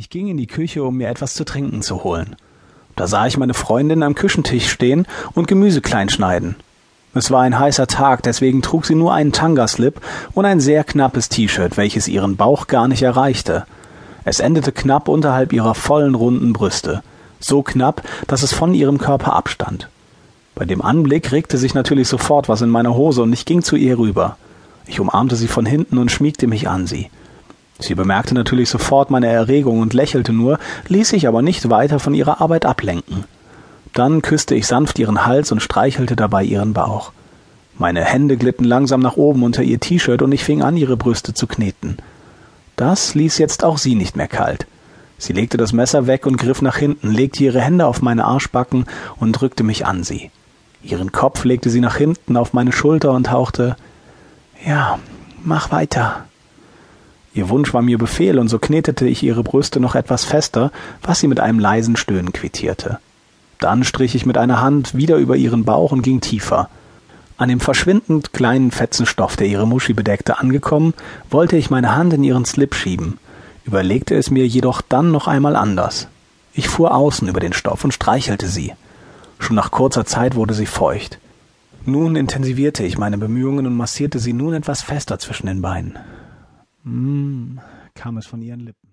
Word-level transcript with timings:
Ich 0.00 0.08
ging 0.08 0.28
in 0.28 0.38
die 0.38 0.46
Küche, 0.46 0.82
um 0.82 0.96
mir 0.96 1.10
etwas 1.10 1.34
zu 1.34 1.44
trinken 1.44 1.82
zu 1.82 2.04
holen. 2.04 2.34
Da 2.96 3.06
sah 3.06 3.26
ich 3.26 3.36
meine 3.36 3.52
Freundin 3.52 4.02
am 4.02 4.14
Küchentisch 4.14 4.70
stehen 4.70 5.06
und 5.34 5.46
Gemüse 5.46 5.82
klein 5.82 6.08
schneiden. 6.08 6.56
Es 7.12 7.30
war 7.30 7.42
ein 7.42 7.58
heißer 7.58 7.86
Tag, 7.86 8.22
deswegen 8.22 8.62
trug 8.62 8.86
sie 8.86 8.94
nur 8.94 9.12
einen 9.12 9.32
Tangaslip 9.32 10.00
und 10.32 10.46
ein 10.46 10.58
sehr 10.58 10.84
knappes 10.84 11.28
T-Shirt, 11.28 11.76
welches 11.76 12.08
ihren 12.08 12.38
Bauch 12.38 12.66
gar 12.66 12.88
nicht 12.88 13.02
erreichte. 13.02 13.66
Es 14.24 14.40
endete 14.40 14.72
knapp 14.72 15.06
unterhalb 15.06 15.52
ihrer 15.52 15.74
vollen 15.74 16.14
runden 16.14 16.54
Brüste, 16.54 17.02
so 17.38 17.62
knapp, 17.62 18.02
dass 18.26 18.42
es 18.42 18.54
von 18.54 18.72
ihrem 18.72 18.96
Körper 18.96 19.34
abstand. 19.34 19.90
Bei 20.54 20.64
dem 20.64 20.80
Anblick 20.80 21.30
regte 21.30 21.58
sich 21.58 21.74
natürlich 21.74 22.08
sofort 22.08 22.48
was 22.48 22.62
in 22.62 22.70
meiner 22.70 22.94
Hose 22.94 23.22
und 23.22 23.34
ich 23.34 23.44
ging 23.44 23.62
zu 23.62 23.76
ihr 23.76 23.98
rüber. 23.98 24.38
Ich 24.86 24.98
umarmte 24.98 25.36
sie 25.36 25.46
von 25.46 25.66
hinten 25.66 25.98
und 25.98 26.10
schmiegte 26.10 26.46
mich 26.46 26.70
an 26.70 26.86
sie. 26.86 27.10
Sie 27.80 27.94
bemerkte 27.94 28.34
natürlich 28.34 28.68
sofort 28.68 29.10
meine 29.10 29.28
Erregung 29.28 29.80
und 29.80 29.94
lächelte 29.94 30.32
nur, 30.32 30.58
ließ 30.88 31.08
sich 31.08 31.26
aber 31.26 31.42
nicht 31.42 31.70
weiter 31.70 31.98
von 31.98 32.14
ihrer 32.14 32.40
Arbeit 32.40 32.66
ablenken. 32.66 33.24
Dann 33.92 34.22
küsste 34.22 34.54
ich 34.54 34.66
sanft 34.66 34.98
ihren 34.98 35.26
Hals 35.26 35.50
und 35.50 35.62
streichelte 35.62 36.14
dabei 36.14 36.44
ihren 36.44 36.72
Bauch. 36.72 37.12
Meine 37.78 38.04
Hände 38.04 38.36
glitten 38.36 38.64
langsam 38.64 39.00
nach 39.00 39.16
oben 39.16 39.42
unter 39.42 39.62
ihr 39.62 39.80
T-Shirt 39.80 40.22
und 40.22 40.32
ich 40.32 40.44
fing 40.44 40.62
an, 40.62 40.76
ihre 40.76 40.96
Brüste 40.96 41.32
zu 41.32 41.46
kneten. 41.46 41.96
Das 42.76 43.14
ließ 43.14 43.38
jetzt 43.38 43.64
auch 43.64 43.78
sie 43.78 43.94
nicht 43.94 44.16
mehr 44.16 44.28
kalt. 44.28 44.66
Sie 45.18 45.32
legte 45.32 45.56
das 45.56 45.72
Messer 45.72 46.06
weg 46.06 46.26
und 46.26 46.36
griff 46.36 46.62
nach 46.62 46.76
hinten, 46.76 47.10
legte 47.10 47.44
ihre 47.44 47.60
Hände 47.60 47.86
auf 47.86 48.00
meine 48.00 48.24
Arschbacken 48.24 48.86
und 49.18 49.32
drückte 49.32 49.64
mich 49.64 49.86
an 49.86 50.04
sie. 50.04 50.30
Ihren 50.82 51.12
Kopf 51.12 51.44
legte 51.44 51.68
sie 51.68 51.80
nach 51.80 51.96
hinten 51.96 52.36
auf 52.36 52.52
meine 52.52 52.72
Schulter 52.72 53.12
und 53.12 53.30
hauchte 53.30 53.76
Ja, 54.64 54.98
mach 55.42 55.70
weiter. 55.72 56.24
Ihr 57.32 57.48
Wunsch 57.48 57.72
war 57.72 57.82
mir 57.82 57.98
Befehl, 57.98 58.38
und 58.38 58.48
so 58.48 58.58
knetete 58.58 59.06
ich 59.06 59.22
ihre 59.22 59.42
Brüste 59.42 59.78
noch 59.78 59.94
etwas 59.94 60.24
fester, 60.24 60.72
was 61.02 61.20
sie 61.20 61.28
mit 61.28 61.38
einem 61.38 61.58
leisen 61.58 61.96
Stöhnen 61.96 62.32
quittierte. 62.32 62.98
Dann 63.58 63.84
strich 63.84 64.14
ich 64.14 64.26
mit 64.26 64.38
einer 64.38 64.60
Hand 64.60 64.94
wieder 64.94 65.16
über 65.16 65.36
ihren 65.36 65.64
Bauch 65.64 65.92
und 65.92 66.02
ging 66.02 66.20
tiefer. 66.20 66.68
An 67.36 67.48
dem 67.48 67.60
verschwindend 67.60 68.32
kleinen 68.32 68.70
Fetzen 68.70 69.06
Stoff, 69.06 69.36
der 69.36 69.46
ihre 69.46 69.66
Muschi 69.66 69.92
bedeckte, 69.92 70.40
angekommen, 70.40 70.92
wollte 71.30 71.56
ich 71.56 71.70
meine 71.70 71.94
Hand 71.94 72.12
in 72.12 72.24
ihren 72.24 72.44
Slip 72.44 72.74
schieben, 72.74 73.18
überlegte 73.64 74.16
es 74.16 74.30
mir 74.30 74.46
jedoch 74.46 74.82
dann 74.82 75.10
noch 75.10 75.26
einmal 75.28 75.56
anders. 75.56 76.08
Ich 76.52 76.68
fuhr 76.68 76.94
außen 76.94 77.28
über 77.28 77.40
den 77.40 77.52
Stoff 77.52 77.84
und 77.84 77.94
streichelte 77.94 78.48
sie. 78.48 78.72
Schon 79.38 79.56
nach 79.56 79.70
kurzer 79.70 80.04
Zeit 80.04 80.34
wurde 80.34 80.52
sie 80.52 80.66
feucht. 80.66 81.18
Nun 81.86 82.16
intensivierte 82.16 82.82
ich 82.84 82.98
meine 82.98 83.16
Bemühungen 83.16 83.66
und 83.66 83.76
massierte 83.76 84.18
sie 84.18 84.32
nun 84.32 84.52
etwas 84.52 84.82
fester 84.82 85.18
zwischen 85.18 85.46
den 85.46 85.62
Beinen. 85.62 85.98
Mm, 86.84 87.58
kam 87.94 88.16
es 88.16 88.26
von 88.26 88.40
ihren 88.42 88.60
Lippen. 88.60 88.88